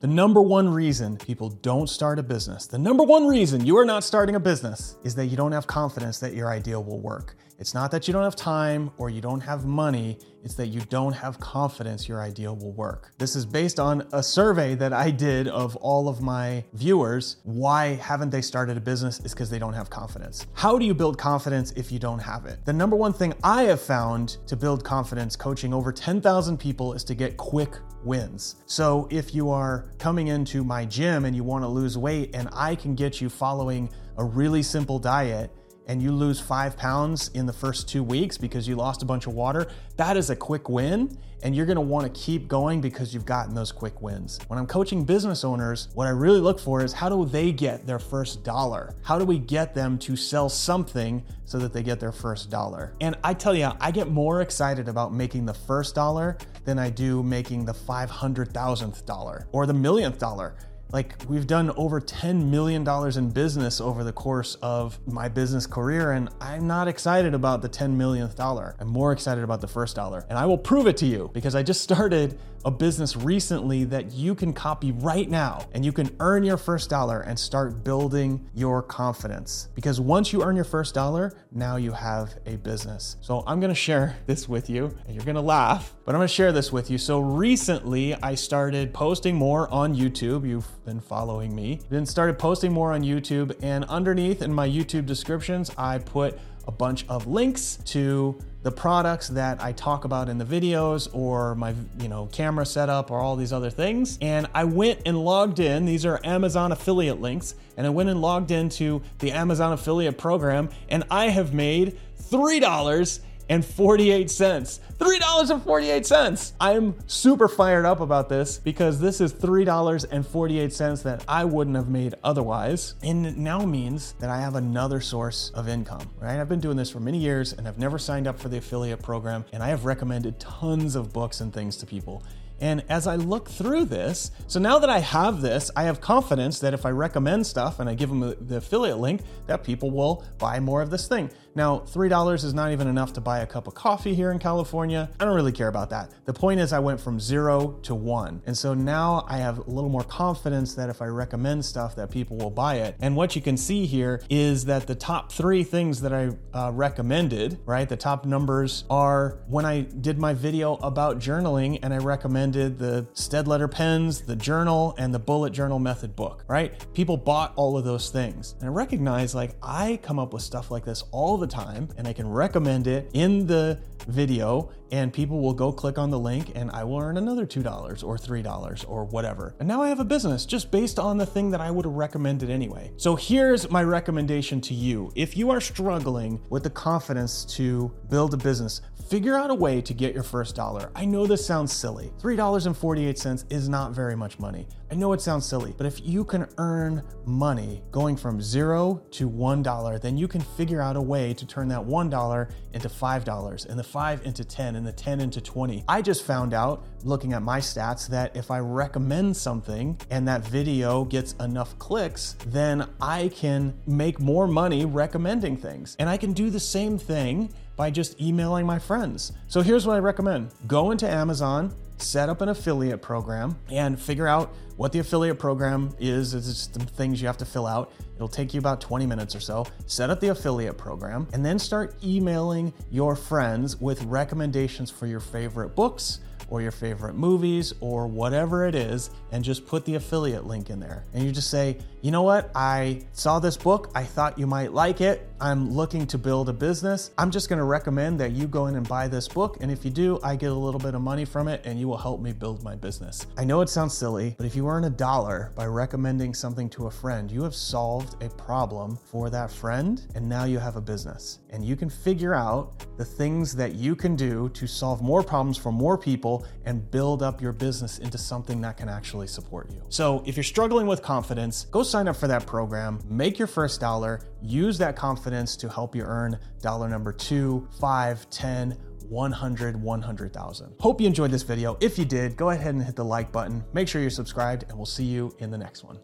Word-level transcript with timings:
The 0.00 0.06
number 0.06 0.42
one 0.42 0.68
reason 0.68 1.16
people 1.16 1.48
don't 1.48 1.88
start 1.88 2.18
a 2.18 2.22
business, 2.22 2.66
the 2.66 2.76
number 2.76 3.02
one 3.02 3.26
reason 3.26 3.64
you 3.64 3.78
are 3.78 3.84
not 3.86 4.04
starting 4.04 4.34
a 4.34 4.40
business 4.40 4.98
is 5.04 5.14
that 5.14 5.28
you 5.28 5.38
don't 5.38 5.52
have 5.52 5.66
confidence 5.66 6.18
that 6.18 6.34
your 6.34 6.50
idea 6.50 6.78
will 6.78 7.00
work. 7.00 7.34
It's 7.58 7.72
not 7.72 7.90
that 7.92 8.06
you 8.06 8.12
don't 8.12 8.22
have 8.22 8.36
time 8.36 8.90
or 8.98 9.08
you 9.08 9.22
don't 9.22 9.40
have 9.40 9.64
money, 9.64 10.18
it's 10.44 10.54
that 10.54 10.66
you 10.66 10.80
don't 10.82 11.14
have 11.14 11.40
confidence 11.40 12.06
your 12.06 12.20
idea 12.20 12.52
will 12.52 12.72
work. 12.72 13.12
This 13.16 13.34
is 13.34 13.46
based 13.46 13.80
on 13.80 14.06
a 14.12 14.22
survey 14.22 14.74
that 14.74 14.92
I 14.92 15.10
did 15.10 15.48
of 15.48 15.74
all 15.76 16.06
of 16.08 16.20
my 16.20 16.64
viewers. 16.74 17.38
Why 17.44 17.94
haven't 17.94 18.28
they 18.28 18.42
started 18.42 18.76
a 18.76 18.80
business? 18.80 19.20
Is 19.20 19.32
because 19.32 19.48
they 19.48 19.58
don't 19.58 19.72
have 19.72 19.88
confidence. 19.88 20.46
How 20.52 20.78
do 20.78 20.84
you 20.84 20.92
build 20.92 21.16
confidence 21.16 21.72
if 21.72 21.90
you 21.90 21.98
don't 21.98 22.18
have 22.18 22.44
it? 22.44 22.62
The 22.66 22.74
number 22.74 22.94
one 22.94 23.14
thing 23.14 23.32
I 23.42 23.62
have 23.64 23.80
found 23.80 24.36
to 24.46 24.56
build 24.56 24.84
confidence 24.84 25.34
coaching 25.34 25.72
over 25.72 25.92
10,000 25.92 26.58
people 26.58 26.92
is 26.92 27.04
to 27.04 27.14
get 27.14 27.38
quick 27.38 27.76
wins. 28.04 28.56
So 28.66 29.08
if 29.10 29.34
you 29.34 29.48
are 29.50 29.86
coming 29.98 30.28
into 30.28 30.62
my 30.62 30.84
gym 30.84 31.24
and 31.24 31.34
you 31.34 31.42
want 31.42 31.64
to 31.64 31.68
lose 31.68 31.96
weight 31.96 32.34
and 32.34 32.50
I 32.52 32.74
can 32.74 32.94
get 32.94 33.20
you 33.20 33.30
following 33.30 33.88
a 34.18 34.24
really 34.24 34.62
simple 34.62 34.98
diet 34.98 35.50
and 35.86 36.02
you 36.02 36.12
lose 36.12 36.40
five 36.40 36.76
pounds 36.76 37.28
in 37.34 37.46
the 37.46 37.52
first 37.52 37.88
two 37.88 38.02
weeks 38.02 38.36
because 38.36 38.68
you 38.68 38.76
lost 38.76 39.02
a 39.02 39.06
bunch 39.06 39.26
of 39.26 39.34
water, 39.34 39.68
that 39.96 40.16
is 40.16 40.30
a 40.30 40.36
quick 40.36 40.68
win. 40.68 41.16
And 41.42 41.54
you're 41.54 41.66
gonna 41.66 41.80
wanna 41.82 42.08
keep 42.10 42.48
going 42.48 42.80
because 42.80 43.12
you've 43.12 43.26
gotten 43.26 43.54
those 43.54 43.70
quick 43.70 44.00
wins. 44.00 44.40
When 44.48 44.58
I'm 44.58 44.66
coaching 44.66 45.04
business 45.04 45.44
owners, 45.44 45.88
what 45.94 46.06
I 46.06 46.10
really 46.10 46.40
look 46.40 46.58
for 46.58 46.82
is 46.82 46.92
how 46.92 47.08
do 47.08 47.24
they 47.24 47.52
get 47.52 47.86
their 47.86 47.98
first 47.98 48.42
dollar? 48.42 48.94
How 49.02 49.18
do 49.18 49.24
we 49.24 49.38
get 49.38 49.74
them 49.74 49.98
to 49.98 50.16
sell 50.16 50.48
something 50.48 51.22
so 51.44 51.58
that 51.58 51.72
they 51.72 51.82
get 51.82 52.00
their 52.00 52.10
first 52.10 52.50
dollar? 52.50 52.94
And 53.00 53.16
I 53.22 53.34
tell 53.34 53.54
you, 53.54 53.70
I 53.80 53.90
get 53.90 54.08
more 54.08 54.40
excited 54.40 54.88
about 54.88 55.12
making 55.12 55.44
the 55.44 55.54
first 55.54 55.94
dollar 55.94 56.38
than 56.64 56.78
I 56.78 56.90
do 56.90 57.22
making 57.22 57.66
the 57.66 57.74
500,000th 57.74 59.04
dollar 59.04 59.46
or 59.52 59.66
the 59.66 59.74
millionth 59.74 60.18
dollar 60.18 60.56
like 60.92 61.14
we've 61.28 61.46
done 61.46 61.70
over 61.76 62.00
$10 62.00 62.48
million 62.48 62.86
in 63.16 63.30
business 63.30 63.80
over 63.80 64.04
the 64.04 64.12
course 64.12 64.56
of 64.62 64.98
my 65.06 65.28
business 65.28 65.66
career, 65.66 66.12
and 66.12 66.28
I'm 66.40 66.66
not 66.66 66.88
excited 66.88 67.34
about 67.34 67.62
the 67.62 67.68
10 67.68 67.96
millionth 67.96 68.36
dollar. 68.36 68.76
I'm 68.78 68.88
more 68.88 69.12
excited 69.12 69.42
about 69.42 69.60
the 69.60 69.68
first 69.68 69.96
dollar. 69.96 70.24
And 70.28 70.38
I 70.38 70.46
will 70.46 70.58
prove 70.58 70.86
it 70.86 70.96
to 70.98 71.06
you 71.06 71.30
because 71.34 71.54
I 71.54 71.62
just 71.62 71.82
started 71.82 72.38
a 72.66 72.70
business 72.70 73.16
recently 73.16 73.84
that 73.84 74.10
you 74.10 74.34
can 74.34 74.52
copy 74.52 74.90
right 74.90 75.30
now 75.30 75.68
and 75.72 75.84
you 75.84 75.92
can 75.92 76.10
earn 76.18 76.42
your 76.42 76.56
first 76.56 76.90
dollar 76.90 77.20
and 77.20 77.38
start 77.38 77.84
building 77.84 78.44
your 78.54 78.82
confidence. 78.82 79.68
Because 79.76 80.00
once 80.00 80.32
you 80.32 80.42
earn 80.42 80.56
your 80.56 80.64
first 80.64 80.92
dollar, 80.92 81.32
now 81.52 81.76
you 81.76 81.92
have 81.92 82.34
a 82.44 82.56
business. 82.56 83.16
So 83.20 83.44
I'm 83.46 83.60
gonna 83.60 83.74
share 83.74 84.16
this 84.26 84.48
with 84.48 84.68
you 84.68 84.92
and 85.06 85.14
you're 85.14 85.24
gonna 85.24 85.40
laugh, 85.40 85.94
but 86.04 86.16
I'm 86.16 86.18
gonna 86.18 86.28
share 86.28 86.50
this 86.50 86.72
with 86.72 86.90
you. 86.90 86.98
So 86.98 87.20
recently 87.20 88.14
I 88.16 88.34
started 88.34 88.92
posting 88.92 89.36
more 89.36 89.72
on 89.72 89.94
YouTube. 89.94 90.48
You've 90.48 90.66
been 90.86 91.00
following 91.00 91.54
me. 91.54 91.80
Then 91.90 92.06
started 92.06 92.38
posting 92.38 92.72
more 92.72 92.92
on 92.92 93.02
YouTube 93.02 93.54
and 93.62 93.84
underneath 93.86 94.40
in 94.40 94.54
my 94.54 94.66
YouTube 94.66 95.04
descriptions, 95.04 95.70
I 95.76 95.98
put 95.98 96.38
a 96.66 96.72
bunch 96.72 97.04
of 97.08 97.26
links 97.26 97.78
to 97.86 98.38
the 98.62 98.70
products 98.72 99.28
that 99.28 99.62
I 99.62 99.72
talk 99.72 100.04
about 100.04 100.28
in 100.28 100.38
the 100.38 100.44
videos 100.44 101.08
or 101.12 101.54
my 101.54 101.74
you 102.00 102.08
know 102.08 102.26
camera 102.32 102.66
setup 102.66 103.10
or 103.10 103.20
all 103.20 103.36
these 103.36 103.52
other 103.52 103.70
things. 103.70 104.18
And 104.20 104.46
I 104.54 104.64
went 104.64 105.02
and 105.06 105.18
logged 105.22 105.60
in. 105.60 105.84
These 105.84 106.06
are 106.06 106.20
Amazon 106.24 106.72
affiliate 106.72 107.20
links. 107.20 107.54
And 107.76 107.86
I 107.86 107.90
went 107.90 108.08
and 108.08 108.20
logged 108.22 108.50
into 108.50 109.02
the 109.18 109.32
Amazon 109.32 109.72
affiliate 109.72 110.18
program 110.18 110.70
and 110.88 111.04
I 111.10 111.26
have 111.28 111.52
made 111.52 111.98
$3 112.20 113.20
and 113.48 113.64
48 113.64 114.30
cents. 114.30 114.80
$3.48. 114.98 116.52
I'm 116.60 116.94
super 117.06 117.48
fired 117.48 117.84
up 117.84 118.00
about 118.00 118.28
this 118.28 118.58
because 118.58 118.98
this 118.98 119.20
is 119.20 119.32
$3.48 119.34 121.02
that 121.02 121.24
I 121.28 121.44
wouldn't 121.44 121.76
have 121.76 121.88
made 121.88 122.14
otherwise. 122.24 122.94
And 123.02 123.26
it 123.26 123.36
now 123.36 123.64
means 123.64 124.12
that 124.20 124.30
I 124.30 124.40
have 124.40 124.54
another 124.54 125.00
source 125.00 125.50
of 125.54 125.68
income, 125.68 126.08
right? 126.20 126.40
I've 126.40 126.48
been 126.48 126.60
doing 126.60 126.76
this 126.76 126.90
for 126.90 127.00
many 127.00 127.18
years 127.18 127.52
and 127.52 127.68
I've 127.68 127.78
never 127.78 127.98
signed 127.98 128.26
up 128.26 128.38
for 128.38 128.48
the 128.48 128.58
affiliate 128.58 129.02
program 129.02 129.44
and 129.52 129.62
I 129.62 129.68
have 129.68 129.84
recommended 129.84 130.40
tons 130.40 130.96
of 130.96 131.12
books 131.12 131.40
and 131.40 131.52
things 131.52 131.76
to 131.78 131.86
people. 131.86 132.22
And 132.60 132.84
as 132.88 133.06
I 133.06 133.16
look 133.16 133.48
through 133.48 133.86
this, 133.86 134.30
so 134.46 134.58
now 134.60 134.78
that 134.78 134.90
I 134.90 135.00
have 135.00 135.40
this, 135.42 135.70
I 135.76 135.84
have 135.84 136.00
confidence 136.00 136.58
that 136.60 136.74
if 136.74 136.86
I 136.86 136.90
recommend 136.90 137.46
stuff 137.46 137.80
and 137.80 137.88
I 137.88 137.94
give 137.94 138.08
them 138.08 138.34
the 138.40 138.56
affiliate 138.56 138.98
link, 138.98 139.22
that 139.46 139.64
people 139.64 139.90
will 139.90 140.24
buy 140.38 140.60
more 140.60 140.82
of 140.82 140.90
this 140.90 141.08
thing. 141.08 141.30
Now, 141.56 141.78
$3 141.78 142.44
is 142.44 142.52
not 142.52 142.72
even 142.72 142.86
enough 142.86 143.14
to 143.14 143.20
buy 143.22 143.38
a 143.38 143.46
cup 143.46 143.66
of 143.66 143.74
coffee 143.74 144.14
here 144.14 144.30
in 144.30 144.38
California. 144.38 145.08
I 145.18 145.24
don't 145.24 145.34
really 145.34 145.52
care 145.52 145.68
about 145.68 145.88
that. 145.88 146.10
The 146.26 146.34
point 146.34 146.60
is, 146.60 146.74
I 146.74 146.80
went 146.80 147.00
from 147.00 147.18
zero 147.18 147.78
to 147.84 147.94
one. 147.94 148.42
And 148.44 148.56
so 148.56 148.74
now 148.74 149.24
I 149.26 149.38
have 149.38 149.66
a 149.66 149.70
little 149.70 149.88
more 149.88 150.04
confidence 150.04 150.74
that 150.74 150.90
if 150.90 151.00
I 151.00 151.06
recommend 151.06 151.64
stuff, 151.64 151.96
that 151.96 152.10
people 152.10 152.36
will 152.36 152.50
buy 152.50 152.76
it. 152.76 152.96
And 153.00 153.16
what 153.16 153.34
you 153.34 153.40
can 153.40 153.56
see 153.56 153.86
here 153.86 154.20
is 154.28 154.66
that 154.66 154.86
the 154.86 154.94
top 154.94 155.32
three 155.32 155.64
things 155.64 156.02
that 156.02 156.12
I 156.12 156.30
uh, 156.52 156.72
recommended, 156.72 157.58
right? 157.64 157.88
The 157.88 157.96
top 157.96 158.26
numbers 158.26 158.84
are 158.90 159.38
when 159.48 159.64
I 159.64 159.80
did 159.80 160.18
my 160.18 160.34
video 160.34 160.74
about 160.76 161.20
journaling 161.20 161.78
and 161.82 161.94
I 161.94 161.98
recommended 162.46 162.78
the 162.78 163.04
Staedtler 163.14 163.68
pens, 163.68 164.20
the 164.20 164.36
journal, 164.36 164.94
and 164.98 165.12
the 165.12 165.18
bullet 165.18 165.52
journal 165.52 165.80
method 165.80 166.14
book, 166.14 166.44
right? 166.46 166.72
People 166.94 167.16
bought 167.16 167.52
all 167.56 167.76
of 167.76 167.84
those 167.84 168.10
things. 168.10 168.54
And 168.60 168.68
I 168.68 168.72
recognize 168.72 169.34
like 169.34 169.56
I 169.62 169.98
come 170.02 170.20
up 170.20 170.32
with 170.32 170.42
stuff 170.42 170.70
like 170.70 170.84
this 170.84 171.02
all 171.10 171.36
the 171.38 171.46
the 171.46 171.46
time 171.46 171.88
and 171.96 172.06
I 172.06 172.12
can 172.12 172.28
recommend 172.28 172.86
it 172.86 173.10
in 173.14 173.46
the 173.46 173.78
video 174.06 174.70
and 174.90 175.12
people 175.12 175.40
will 175.40 175.54
go 175.54 175.72
click 175.72 175.98
on 175.98 176.10
the 176.10 176.18
link 176.18 176.52
and 176.54 176.70
I 176.70 176.84
will 176.84 176.98
earn 176.98 177.16
another 177.16 177.46
$2 177.46 178.04
or 178.04 178.16
$3 178.16 178.84
or 178.88 179.04
whatever. 179.04 179.54
And 179.58 179.68
now 179.68 179.82
I 179.82 179.88
have 179.88 180.00
a 180.00 180.04
business 180.04 180.46
just 180.46 180.70
based 180.70 180.98
on 180.98 181.16
the 181.16 181.26
thing 181.26 181.50
that 181.50 181.60
I 181.60 181.70
would 181.70 181.84
have 181.84 181.94
recommended 181.94 182.50
anyway. 182.50 182.92
So 182.96 183.16
here's 183.16 183.70
my 183.70 183.82
recommendation 183.82 184.60
to 184.62 184.74
you. 184.74 185.12
If 185.14 185.36
you 185.36 185.50
are 185.50 185.60
struggling 185.60 186.40
with 186.50 186.62
the 186.62 186.70
confidence 186.70 187.44
to 187.56 187.92
build 188.08 188.34
a 188.34 188.36
business, 188.36 188.80
figure 189.08 189.36
out 189.36 189.50
a 189.50 189.54
way 189.54 189.80
to 189.80 189.94
get 189.94 190.14
your 190.14 190.22
first 190.22 190.56
dollar. 190.56 190.90
I 190.94 191.04
know 191.04 191.26
this 191.26 191.46
sounds 191.46 191.72
silly. 191.72 192.12
$3.48 192.18 193.52
is 193.52 193.68
not 193.68 193.92
very 193.92 194.16
much 194.16 194.38
money. 194.38 194.66
I 194.90 194.94
know 194.94 195.12
it 195.12 195.20
sounds 195.20 195.46
silly, 195.46 195.74
but 195.76 195.86
if 195.86 196.00
you 196.04 196.24
can 196.24 196.46
earn 196.58 197.02
money 197.24 197.82
going 197.90 198.16
from 198.16 198.40
zero 198.40 199.02
to 199.12 199.28
$1, 199.28 200.00
then 200.00 200.16
you 200.16 200.28
can 200.28 200.40
figure 200.40 200.80
out 200.80 200.96
a 200.96 201.00
way 201.00 201.34
to 201.34 201.46
turn 201.46 201.66
that 201.68 201.80
$1 201.80 202.50
into 202.72 202.88
$5 202.88 203.66
and 203.66 203.78
the 203.78 203.84
5 203.84 204.26
into 204.26 204.44
10 204.44 204.75
and 204.76 204.86
the 204.86 204.92
10 204.92 205.20
into 205.20 205.40
20. 205.40 205.84
I 205.88 206.02
just 206.02 206.22
found 206.22 206.54
out 206.54 206.84
looking 207.02 207.32
at 207.32 207.42
my 207.42 207.58
stats 207.58 208.06
that 208.08 208.36
if 208.36 208.50
I 208.50 208.60
recommend 208.60 209.36
something 209.36 209.98
and 210.10 210.28
that 210.28 210.46
video 210.46 211.04
gets 211.04 211.32
enough 211.40 211.78
clicks, 211.78 212.36
then 212.46 212.88
I 213.00 213.28
can 213.28 213.74
make 213.86 214.20
more 214.20 214.46
money 214.46 214.84
recommending 214.84 215.56
things. 215.56 215.96
And 215.98 216.08
I 216.08 216.16
can 216.16 216.32
do 216.32 216.50
the 216.50 216.60
same 216.60 216.98
thing 216.98 217.52
by 217.76 217.90
just 217.90 218.20
emailing 218.20 218.66
my 218.66 218.78
friends. 218.78 219.32
So 219.48 219.60
here's 219.60 219.86
what 219.86 219.96
I 219.96 219.98
recommend 219.98 220.52
go 220.66 220.90
into 220.90 221.08
Amazon, 221.08 221.74
set 221.98 222.28
up 222.28 222.40
an 222.40 222.48
affiliate 222.48 223.02
program, 223.02 223.58
and 223.70 224.00
figure 224.00 224.26
out 224.26 224.54
what 224.76 224.92
the 224.92 224.98
affiliate 224.98 225.38
program 225.38 225.94
is. 225.98 226.34
It's 226.34 226.46
just 226.46 226.74
some 226.74 226.86
things 226.86 227.20
you 227.20 227.26
have 227.26 227.38
to 227.38 227.46
fill 227.46 227.66
out. 227.66 227.92
It'll 228.16 228.28
take 228.28 228.54
you 228.54 228.60
about 228.60 228.80
20 228.80 229.06
minutes 229.06 229.34
or 229.34 229.40
so. 229.40 229.66
Set 229.86 230.10
up 230.10 230.20
the 230.20 230.28
affiliate 230.28 230.76
program, 230.76 231.26
and 231.32 231.44
then 231.44 231.58
start 231.58 231.94
emailing 232.04 232.72
your 232.90 233.16
friends 233.16 233.80
with 233.80 234.02
recommendations 234.04 234.90
for 234.90 235.06
your 235.06 235.20
favorite 235.20 235.74
books 235.74 236.20
or 236.48 236.62
your 236.62 236.70
favorite 236.70 237.14
movies 237.14 237.72
or 237.80 238.06
whatever 238.06 238.66
it 238.66 238.74
is 238.74 239.10
and 239.32 239.42
just 239.42 239.66
put 239.66 239.84
the 239.84 239.94
affiliate 239.94 240.46
link 240.46 240.70
in 240.70 240.80
there. 240.80 241.04
And 241.12 241.24
you 241.24 241.32
just 241.32 241.50
say, 241.50 241.78
you 242.02 242.10
know 242.12 242.22
what? 242.22 242.50
I 242.54 243.02
saw 243.12 243.40
this 243.40 243.56
book. 243.56 243.90
I 243.94 244.04
thought 244.04 244.38
you 244.38 244.46
might 244.46 244.72
like 244.72 245.00
it. 245.00 245.28
I'm 245.40 245.72
looking 245.72 246.06
to 246.06 246.18
build 246.18 246.48
a 246.48 246.52
business. 246.52 247.10
I'm 247.18 247.30
just 247.30 247.48
going 247.48 247.58
to 247.58 247.64
recommend 247.64 248.20
that 248.20 248.32
you 248.32 248.46
go 248.46 248.66
in 248.66 248.76
and 248.76 248.86
buy 248.88 249.08
this 249.08 249.26
book. 249.26 249.58
And 249.60 249.70
if 249.70 249.84
you 249.84 249.90
do, 249.90 250.20
I 250.22 250.36
get 250.36 250.50
a 250.50 250.54
little 250.54 250.78
bit 250.78 250.94
of 250.94 251.00
money 251.00 251.24
from 251.24 251.48
it 251.48 251.62
and 251.64 251.80
you 251.80 251.88
will 251.88 251.96
help 251.96 252.20
me 252.20 252.32
build 252.32 252.62
my 252.62 252.76
business. 252.76 253.26
I 253.36 253.44
know 253.44 253.60
it 253.60 253.68
sounds 253.68 253.96
silly, 253.96 254.34
but 254.38 254.46
if 254.46 254.54
you 254.54 254.68
earn 254.68 254.84
a 254.84 254.90
dollar 254.90 255.52
by 255.56 255.66
recommending 255.66 256.32
something 256.32 256.70
to 256.70 256.86
a 256.86 256.90
friend, 256.90 257.30
you 257.30 257.42
have 257.42 257.54
solved 257.54 258.22
a 258.22 258.28
problem 258.28 258.98
for 259.04 259.28
that 259.30 259.50
friend. 259.50 260.06
And 260.14 260.28
now 260.28 260.44
you 260.44 260.58
have 260.58 260.76
a 260.76 260.80
business. 260.80 261.40
And 261.50 261.64
you 261.64 261.74
can 261.74 261.90
figure 261.90 262.34
out 262.34 262.84
the 262.96 263.04
things 263.04 263.54
that 263.56 263.74
you 263.74 263.96
can 263.96 264.14
do 264.14 264.48
to 264.50 264.66
solve 264.66 265.02
more 265.02 265.22
problems 265.22 265.58
for 265.58 265.72
more 265.72 265.98
people 265.98 266.35
and 266.64 266.90
build 266.90 267.22
up 267.22 267.40
your 267.40 267.52
business 267.52 267.98
into 267.98 268.18
something 268.18 268.60
that 268.62 268.76
can 268.76 268.88
actually 268.88 269.26
support 269.26 269.70
you. 269.70 269.82
So 269.88 270.22
if 270.26 270.36
you're 270.36 270.44
struggling 270.44 270.86
with 270.86 271.02
confidence, 271.02 271.66
go 271.70 271.82
sign 271.82 272.08
up 272.08 272.16
for 272.16 272.28
that 272.28 272.46
program, 272.46 273.00
make 273.08 273.38
your 273.38 273.48
first 273.48 273.80
dollar, 273.80 274.20
use 274.42 274.78
that 274.78 274.96
confidence 274.96 275.56
to 275.56 275.68
help 275.68 275.94
you 275.94 276.02
earn 276.02 276.38
dollar 276.60 276.88
number 276.88 277.12
two, 277.12 277.68
five, 277.80 278.28
10, 278.30 278.76
100, 279.08 279.80
100,000. 279.80 280.74
Hope 280.80 281.00
you 281.00 281.06
enjoyed 281.06 281.30
this 281.30 281.42
video. 281.42 281.76
If 281.80 281.98
you 281.98 282.04
did, 282.04 282.36
go 282.36 282.50
ahead 282.50 282.74
and 282.74 282.82
hit 282.82 282.96
the 282.96 283.04
like 283.04 283.32
button. 283.32 283.64
Make 283.72 283.88
sure 283.88 284.00
you're 284.00 284.10
subscribed, 284.10 284.64
and 284.68 284.76
we'll 284.76 284.86
see 284.86 285.04
you 285.04 285.34
in 285.38 285.50
the 285.50 285.58
next 285.58 285.84
one. 285.84 285.98